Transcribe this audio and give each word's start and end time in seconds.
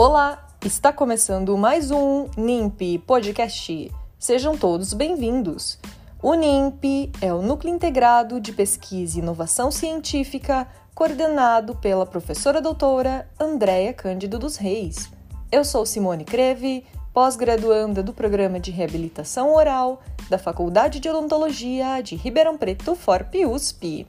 Olá, 0.00 0.48
está 0.64 0.94
começando 0.94 1.58
mais 1.58 1.90
um 1.90 2.26
NIMP 2.34 3.00
Podcast. 3.06 3.92
Sejam 4.18 4.56
todos 4.56 4.94
bem-vindos. 4.94 5.78
O 6.22 6.32
NIMP 6.32 7.12
é 7.20 7.34
o 7.34 7.42
Núcleo 7.42 7.74
Integrado 7.74 8.40
de 8.40 8.50
Pesquisa 8.50 9.18
e 9.18 9.20
Inovação 9.20 9.70
Científica, 9.70 10.66
coordenado 10.94 11.76
pela 11.76 12.06
professora 12.06 12.62
doutora 12.62 13.28
Andréia 13.38 13.92
Cândido 13.92 14.38
dos 14.38 14.56
Reis. 14.56 15.12
Eu 15.52 15.66
sou 15.66 15.84
Simone 15.84 16.24
Creve, 16.24 16.82
pós-graduanda 17.12 18.02
do 18.02 18.14
Programa 18.14 18.58
de 18.58 18.70
Reabilitação 18.70 19.52
Oral 19.54 20.00
da 20.30 20.38
Faculdade 20.38 20.98
de 20.98 21.10
Odontologia 21.10 22.02
de 22.02 22.16
Ribeirão 22.16 22.56
Preto, 22.56 22.94
FORP 22.94 23.44
USP. 23.44 24.06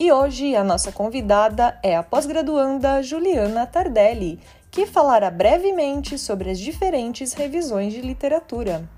E 0.00 0.10
hoje 0.10 0.56
a 0.56 0.64
nossa 0.64 0.90
convidada 0.90 1.78
é 1.82 1.94
a 1.94 2.02
pós-graduanda 2.02 3.02
Juliana 3.02 3.66
Tardelli, 3.66 4.40
que 4.74 4.86
falará 4.86 5.30
brevemente 5.30 6.18
sobre 6.18 6.50
as 6.50 6.58
diferentes 6.58 7.32
revisões 7.32 7.92
de 7.92 8.00
literatura. 8.00 8.90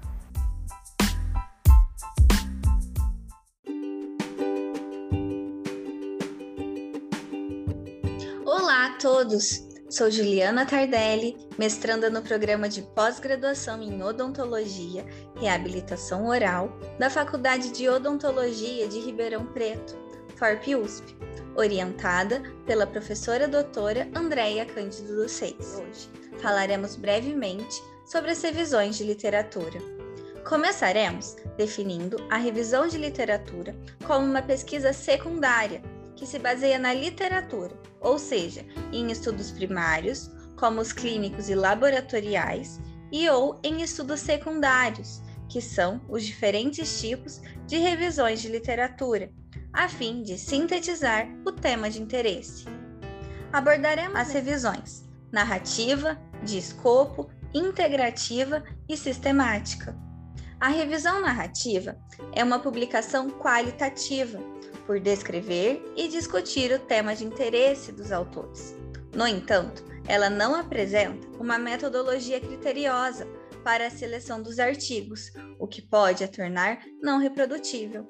Olá 8.47 8.87
a 8.87 8.99
todos! 8.99 9.67
Sou 9.91 10.11
Juliana 10.11 10.65
Tardelli, 10.65 11.37
mestranda 11.59 12.09
no 12.09 12.23
programa 12.23 12.71
de 12.71 12.81
pós-graduação 12.81 13.83
em 13.83 14.03
Odontologia 14.03 15.05
Reabilitação 15.39 16.27
Oral 16.27 16.71
da 16.99 17.11
Faculdade 17.11 17.71
de 17.73 17.87
Odontologia 17.87 18.89
de 18.89 18.99
Ribeirão 18.99 19.45
Preto, 19.45 20.06
FORP 20.37 20.77
USP 20.77 21.17
orientada 21.57 22.43
pela 22.67 22.87
professora 22.87 23.49
doutora 23.49 24.07
Andréia 24.15 24.67
Cândido 24.67 25.17
dos 25.17 25.33
Seis. 25.33 25.81
Hoje 25.81 26.11
falaremos 26.43 26.95
brevemente 26.95 27.83
sobre 28.05 28.33
as 28.33 28.43
revisões 28.43 28.99
de 28.99 29.05
literatura. 29.05 29.81
Começaremos 30.47 31.37
definindo 31.57 32.19
a 32.31 32.37
revisão 32.37 32.87
de 32.87 32.99
literatura 32.99 33.75
como 34.07 34.27
uma 34.27 34.43
pesquisa 34.43 34.93
secundária 34.93 35.83
que 36.15 36.27
se 36.27 36.39
baseia 36.39 36.79
na 36.79 36.93
literatura, 36.93 37.75
ou 38.01 38.19
seja, 38.19 38.65
em 38.93 39.11
estudos 39.11 39.51
primários, 39.51 40.31
como 40.57 40.83
os 40.83 40.93
clínicos 40.93 41.49
e 41.49 41.55
laboratoriais, 41.55 42.79
e 43.11 43.29
ou 43.31 43.59
em 43.63 43.81
estudos 43.81 44.21
secundários, 44.21 45.23
que 45.49 45.63
são 45.63 46.01
os 46.09 46.25
diferentes 46.25 47.01
tipos 47.01 47.41
de 47.67 47.79
revisões 47.79 48.41
de 48.41 48.49
literatura, 48.49 49.31
a 49.77 49.91
fim 49.91 50.23
de 50.23 50.39
sintetizar 50.39 51.29
o 51.45 51.53
tema 51.53 51.91
de 51.91 52.01
interesse. 52.01 52.65
Abordaremos 53.53 54.19
as 54.19 54.31
revisões 54.33 55.07
narrativa, 55.31 56.19
de 56.43 56.57
escopo, 56.57 57.29
integrativa 57.53 58.65
e 58.89 58.97
sistemática. 58.97 59.95
A 60.59 60.69
revisão 60.69 61.21
narrativa 61.21 61.99
é 62.33 62.43
uma 62.43 62.59
publicação 62.59 63.29
qualitativa, 63.29 64.39
por 64.87 64.99
descrever 64.99 65.85
e 65.95 66.09
discutir 66.09 66.73
o 66.73 66.79
tema 66.79 67.15
de 67.15 67.27
interesse 67.27 67.93
dos 67.93 68.13
autores. 68.13 68.75
No 69.15 69.27
entanto, 69.27 69.85
ela 70.09 70.31
não 70.31 70.55
apresenta 70.55 71.29
uma 71.39 71.59
metodologia 71.59 72.41
criteriosa 72.41 73.27
para 73.63 73.89
a 73.89 73.91
seleção 73.91 74.41
dos 74.41 74.59
artigos, 74.59 75.33
o 75.59 75.67
que 75.67 75.83
pode 75.83 76.25
a 76.25 76.29
tornar 76.29 76.79
não 77.03 77.19
reprodutível 77.19 78.07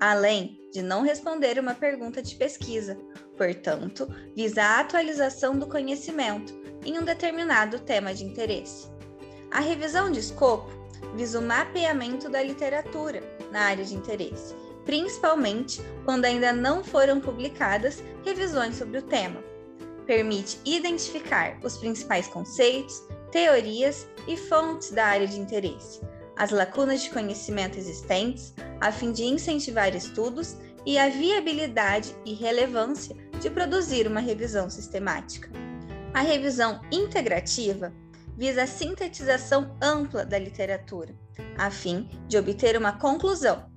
além 0.00 0.58
de 0.72 0.82
não 0.82 1.02
responder 1.02 1.58
uma 1.58 1.74
pergunta 1.74 2.22
de 2.22 2.34
pesquisa, 2.34 2.98
portanto, 3.36 4.08
visa 4.34 4.62
a 4.62 4.80
atualização 4.80 5.58
do 5.58 5.66
conhecimento 5.66 6.54
em 6.84 6.98
um 6.98 7.02
determinado 7.02 7.78
tema 7.80 8.14
de 8.14 8.24
interesse. 8.24 8.88
A 9.50 9.60
revisão 9.60 10.10
de 10.10 10.20
escopo 10.20 10.70
visa 11.14 11.38
o 11.38 11.42
mapeamento 11.42 12.28
da 12.28 12.42
literatura 12.42 13.22
na 13.50 13.62
área 13.62 13.84
de 13.84 13.94
interesse, 13.94 14.54
principalmente 14.84 15.80
quando 16.04 16.24
ainda 16.24 16.52
não 16.52 16.84
foram 16.84 17.20
publicadas 17.20 18.02
revisões 18.24 18.76
sobre 18.76 18.98
o 18.98 19.02
tema. 19.02 19.42
Permite 20.06 20.58
identificar 20.64 21.58
os 21.64 21.76
principais 21.78 22.28
conceitos, 22.28 23.02
teorias 23.32 24.06
e 24.28 24.36
fontes 24.36 24.92
da 24.92 25.06
área 25.06 25.26
de 25.26 25.40
interesse, 25.40 26.00
as 26.36 26.50
lacunas 26.50 27.02
de 27.02 27.10
conhecimento 27.10 27.78
existentes, 27.78 28.54
a 28.80 28.92
fim 28.92 29.10
de 29.10 29.24
incentivar 29.24 29.94
estudos 29.96 30.56
e 30.84 30.98
a 30.98 31.08
viabilidade 31.08 32.14
e 32.24 32.34
relevância 32.34 33.16
de 33.40 33.50
produzir 33.50 34.06
uma 34.06 34.20
revisão 34.20 34.68
sistemática. 34.68 35.50
A 36.14 36.20
revisão 36.20 36.80
integrativa 36.92 37.92
visa 38.36 38.62
a 38.62 38.66
sintetização 38.66 39.76
ampla 39.82 40.24
da 40.24 40.38
literatura, 40.38 41.14
a 41.56 41.70
fim 41.70 42.08
de 42.28 42.36
obter 42.36 42.76
uma 42.76 42.92
conclusão. 42.92 43.70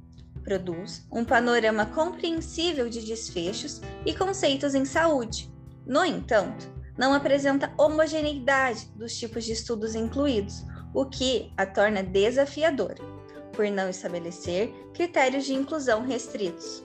Produz 0.43 1.05
um 1.11 1.23
panorama 1.23 1.85
compreensível 1.85 2.89
de 2.89 3.01
desfechos 3.01 3.81
e 4.05 4.13
conceitos 4.13 4.75
em 4.75 4.85
saúde. 4.85 5.51
No 5.85 6.03
entanto, 6.03 6.71
não 6.97 7.13
apresenta 7.13 7.73
homogeneidade 7.77 8.87
dos 8.95 9.17
tipos 9.17 9.45
de 9.45 9.53
estudos 9.53 9.95
incluídos, 9.95 10.65
o 10.93 11.05
que 11.05 11.51
a 11.57 11.65
torna 11.65 12.03
desafiadora 12.03 13.19
por 13.53 13.69
não 13.69 13.89
estabelecer 13.89 14.71
critérios 14.93 15.45
de 15.45 15.53
inclusão 15.53 16.01
restritos. 16.01 16.83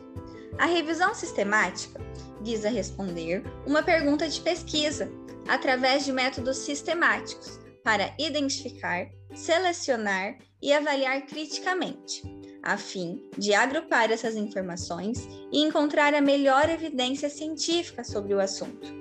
A 0.58 0.66
revisão 0.66 1.14
sistemática 1.14 2.00
visa 2.40 2.68
responder 2.68 3.42
uma 3.66 3.82
pergunta 3.82 4.28
de 4.28 4.40
pesquisa 4.40 5.10
através 5.48 6.04
de 6.04 6.12
métodos 6.12 6.58
sistemáticos 6.58 7.60
para 7.82 8.14
identificar, 8.18 9.06
selecionar 9.34 10.38
e 10.60 10.72
avaliar 10.72 11.26
criticamente, 11.26 12.22
a 12.62 12.76
fim 12.76 13.22
de 13.36 13.52
agrupar 13.52 14.10
essas 14.10 14.36
informações 14.36 15.28
e 15.52 15.60
encontrar 15.60 16.14
a 16.14 16.20
melhor 16.20 16.68
evidência 16.70 17.28
científica 17.28 18.02
sobre 18.02 18.34
o 18.34 18.40
assunto. 18.40 18.92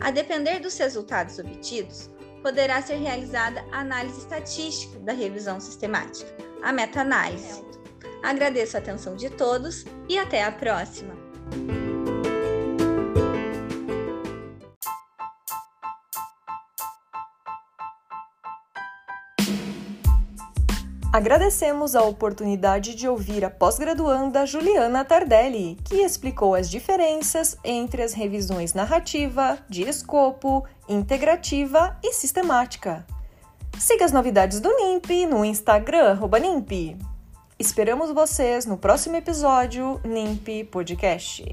A 0.00 0.10
depender 0.10 0.60
dos 0.60 0.76
resultados 0.78 1.38
obtidos, 1.38 2.10
poderá 2.42 2.80
ser 2.82 2.96
realizada 2.96 3.64
a 3.72 3.80
análise 3.80 4.18
estatística 4.18 4.98
da 5.00 5.12
revisão 5.12 5.60
sistemática, 5.60 6.30
a 6.62 6.72
meta-análise. 6.72 7.64
Agradeço 8.22 8.76
a 8.76 8.80
atenção 8.80 9.16
de 9.16 9.30
todos 9.30 9.84
e 10.08 10.18
até 10.18 10.42
a 10.42 10.52
próxima! 10.52 11.16
Agradecemos 21.18 21.96
a 21.96 22.02
oportunidade 22.04 22.94
de 22.94 23.08
ouvir 23.08 23.44
a 23.44 23.50
pós-graduanda 23.50 24.46
Juliana 24.46 25.04
Tardelli, 25.04 25.76
que 25.84 25.96
explicou 25.96 26.54
as 26.54 26.70
diferenças 26.70 27.58
entre 27.64 28.04
as 28.04 28.12
revisões 28.12 28.72
narrativa, 28.72 29.58
de 29.68 29.82
escopo, 29.82 30.64
integrativa 30.88 31.98
e 32.04 32.12
sistemática. 32.12 33.04
Siga 33.76 34.04
as 34.04 34.12
novidades 34.12 34.60
do 34.60 34.72
NIMP 34.72 35.26
no 35.26 35.44
Instagram, 35.44 36.20
NIMP. 36.40 36.96
Esperamos 37.58 38.12
vocês 38.12 38.64
no 38.64 38.78
próximo 38.78 39.16
episódio 39.16 40.00
NIMP 40.04 40.70
Podcast. 40.70 41.52